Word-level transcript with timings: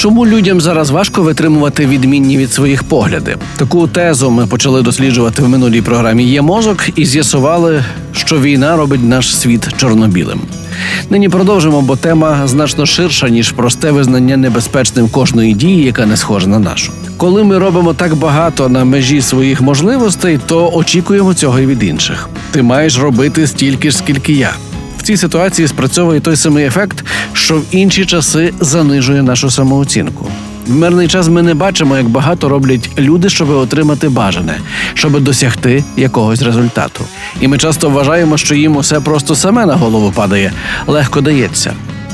Чому 0.00 0.26
людям 0.26 0.60
зараз 0.60 0.90
важко 0.90 1.22
витримувати 1.22 1.86
відмінні 1.86 2.36
від 2.36 2.52
своїх 2.52 2.82
погляди? 2.84 3.36
Таку 3.56 3.86
тезу 3.86 4.30
ми 4.30 4.46
почали 4.46 4.82
досліджувати 4.82 5.42
в 5.42 5.48
минулій 5.48 5.82
програмі 5.82 6.24
Є 6.24 6.42
мозок 6.42 6.88
і 6.96 7.04
з'ясували, 7.04 7.84
що 8.12 8.40
війна 8.40 8.76
робить 8.76 9.04
наш 9.04 9.36
світ 9.36 9.68
чорнобілим. 9.76 10.40
Нині 11.10 11.28
продовжимо, 11.28 11.82
бо 11.82 11.96
тема 11.96 12.42
значно 12.44 12.86
ширша 12.86 13.28
ніж 13.28 13.52
просте 13.52 13.90
визнання 13.90 14.36
небезпечним 14.36 15.08
кожної 15.08 15.54
дії, 15.54 15.84
яка 15.84 16.06
не 16.06 16.16
схожа 16.16 16.46
на 16.46 16.58
нашу. 16.58 16.92
Коли 17.16 17.44
ми 17.44 17.58
робимо 17.58 17.94
так 17.94 18.14
багато 18.14 18.68
на 18.68 18.84
межі 18.84 19.22
своїх 19.22 19.60
можливостей, 19.60 20.40
то 20.46 20.70
очікуємо 20.72 21.34
цього 21.34 21.60
і 21.60 21.66
від 21.66 21.82
інших. 21.82 22.28
Ти 22.50 22.62
маєш 22.62 22.98
робити 22.98 23.46
стільки 23.46 23.90
ж, 23.90 23.96
скільки 23.96 24.32
я. 24.32 24.52
В 25.00 25.02
цій 25.02 25.16
ситуації 25.16 25.68
спрацьовує 25.68 26.20
той 26.20 26.36
самий 26.36 26.64
ефект, 26.64 27.04
що 27.32 27.56
в 27.56 27.62
інші 27.70 28.06
часи 28.06 28.54
занижує 28.60 29.22
нашу 29.22 29.50
самооцінку. 29.50 30.26
В 30.66 30.74
мирний 30.74 31.08
час 31.08 31.28
ми 31.28 31.42
не 31.42 31.54
бачимо, 31.54 31.96
як 31.96 32.08
багато 32.08 32.48
роблять 32.48 32.90
люди, 32.98 33.28
щоб 33.28 33.50
отримати 33.50 34.08
бажане, 34.08 34.54
щоб 34.94 35.20
досягти 35.20 35.84
якогось 35.96 36.42
результату. 36.42 37.04
І 37.40 37.48
ми 37.48 37.58
часто 37.58 37.90
вважаємо, 37.90 38.36
що 38.36 38.54
їм 38.54 38.76
усе 38.76 39.00
просто 39.00 39.34
саме 39.34 39.66
на 39.66 39.74
голову 39.74 40.12
падає, 40.12 40.52
легко 40.86 41.20
дається. 41.20 41.72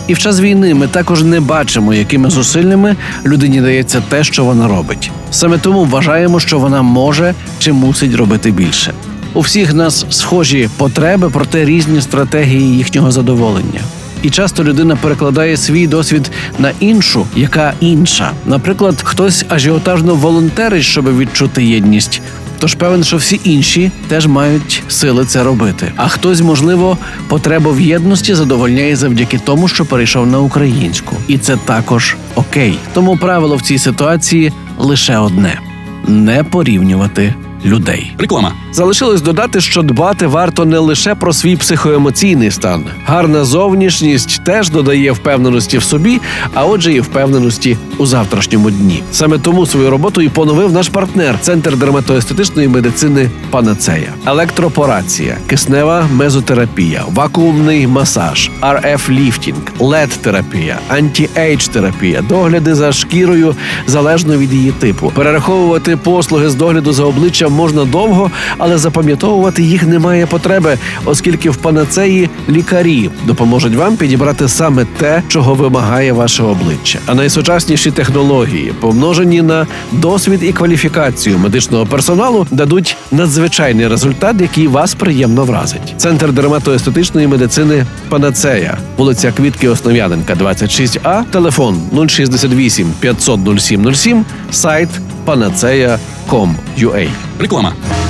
І 0.09 0.15
в 0.15 0.19
час 0.19 0.41
війни 0.41 0.75
ми 0.75 0.89
також 0.89 1.23
не 1.23 1.41
бачимо, 1.41 1.95
якими 1.95 2.31
зусиллями 2.31 2.97
людині 3.25 3.61
дається 3.61 4.03
те, 4.09 4.25
що 4.25 4.45
вона 4.45 4.69
робить. 4.69 5.11
Саме 5.31 5.59
тому 5.59 5.85
вважаємо, 5.85 6.41
що 6.41 6.59
вона 6.59 6.83
може 6.83 7.35
чи 7.59 7.73
мусить 7.73 8.15
робити 8.15 8.51
більше. 8.51 8.93
У 9.35 9.41
всіх 9.41 9.75
нас 9.75 10.07
схожі 10.11 10.69
потреби, 10.77 11.31
проте 11.33 11.65
різні 11.65 12.01
стратегії 12.01 12.77
їхнього 12.77 13.11
задоволення. 13.11 13.81
І 14.23 14.31
часто 14.31 14.65
людина 14.65 14.97
перекладає 14.97 15.57
свій 15.57 15.87
досвід 15.87 16.31
на 16.59 16.73
іншу, 16.81 17.27
яка 17.37 17.73
інша. 17.81 18.31
Наприклад, 18.47 18.95
хтось 19.03 19.45
ажіотажно 19.49 20.15
волонтерить, 20.15 20.83
щоб 20.83 21.19
відчути 21.19 21.65
єдність. 21.65 22.23
Тож 22.59 22.75
певен, 22.75 23.05
що 23.05 23.17
всі 23.17 23.41
інші 23.45 23.91
теж 24.09 24.27
мають 24.27 24.83
сили 24.89 25.25
це 25.25 25.43
робити. 25.43 25.93
А 25.97 26.09
хтось, 26.09 26.41
можливо, 26.41 26.99
потребу 27.29 27.71
в 27.71 27.81
єдності 27.81 28.35
задовольняє 28.35 28.97
завдяки 28.97 29.41
тому, 29.45 29.69
що 29.69 29.85
перейшов 29.85 30.27
на 30.27 30.39
українську, 30.39 31.17
і 31.29 31.39
це 31.39 31.57
також 31.57 32.17
окей. 32.35 32.79
Тому 32.95 33.17
правило 33.17 33.57
в 33.57 33.63
цій 33.63 33.79
ситуації 33.79 34.53
лише 34.79 35.19
одне: 35.19 35.61
не 36.07 36.45
порівнювати 36.45 37.35
людей. 37.65 38.13
Реклама. 38.19 38.53
Залишилось 38.73 39.23
додати, 39.23 39.61
що 39.61 39.83
дбати 39.83 40.27
варто 40.27 40.65
не 40.65 40.79
лише 40.79 41.15
про 41.15 41.33
свій 41.33 41.57
психоемоційний 41.57 42.51
стан. 42.51 42.85
Гарна 43.07 43.45
зовнішність 43.45 44.45
теж 44.45 44.71
додає 44.71 45.13
впевненості 45.13 45.79
в 45.79 45.83
собі, 45.83 46.21
а 46.55 46.65
отже, 46.65 46.93
і 46.93 47.01
впевненості 47.01 47.77
у 47.99 48.07
завтрашньому 48.07 48.71
дні. 48.71 49.03
Саме 49.13 49.39
тому 49.39 49.67
свою 49.67 49.91
роботу 49.91 50.23
і 50.23 50.29
поновив 50.29 50.73
наш 50.73 50.89
партнер 50.89 51.39
Центр 51.41 51.77
дерматоестетичної 51.77 52.69
медицини 52.69 53.31
Панацея, 53.51 54.13
електропорація, 54.27 55.37
киснева 55.47 56.09
мезотерапія, 56.13 57.05
вакуумний 57.09 57.87
масаж, 57.87 58.51
RF 58.61 59.11
ліфтінг, 59.11 59.59
LED 59.79 61.69
терапія, 61.69 61.87
anti-age 61.87 62.04
терапія, 62.04 62.23
догляди 62.29 62.75
за 62.75 62.93
шкірою 62.93 63.55
залежно 63.87 64.37
від 64.37 64.53
її 64.53 64.73
типу. 64.73 65.13
Перераховувати 65.15 65.97
послуги 65.97 66.51
з 66.51 66.55
догляду 66.55 66.93
за 66.93 67.05
обличчям 67.47 67.53
можна 67.53 67.85
довго, 67.85 68.31
але 68.59 68.79
запам'ятовувати 68.79 69.63
їх 69.63 69.83
немає 69.83 70.27
потреби, 70.27 70.79
оскільки 71.05 71.51
в 71.51 71.57
панацеї 71.57 72.31
лікарі 72.49 73.11
допоможуть 73.27 73.75
вам 73.75 73.97
підібрати 73.97 74.49
саме 74.49 74.87
те, 74.99 75.23
чого 75.29 75.55
вимагає 75.55 76.13
ваше 76.13 76.43
обличчя. 76.43 76.99
А 77.07 77.15
найсучасніші 77.15 77.91
технології, 77.91 78.73
помножені 78.81 79.43
на 79.43 79.67
досвід 79.93 80.43
і 80.43 80.53
кваліфікацію 80.53 81.39
медичного 81.39 81.87
персоналу, 81.87 82.47
дадуть 82.51 82.97
надзвичайний 83.13 83.89
результат, 83.89 84.41
який 84.41 84.67
вас 84.69 84.95
приємно 84.95 85.45
вразить. 85.45 85.95
Центр 85.97 86.33
дерматоестетичної 86.33 87.27
медицини 87.27 87.87
Панацея, 88.09 88.79
вулиця 88.97 89.33
Квітки 89.33 89.69
Основ'яненка, 89.69 90.35
26А, 90.35 91.25
телефон 91.31 91.81
068 92.09 92.93
500 93.01 93.41
0707, 93.59 94.25
сайт 94.51 94.89
panaceia.com.ua. 95.27 97.03
Реклама. 97.39 98.06